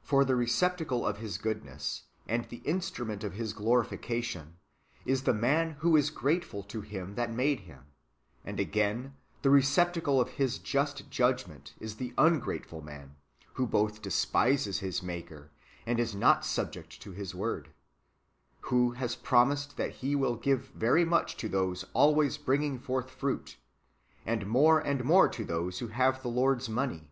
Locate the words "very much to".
20.68-21.46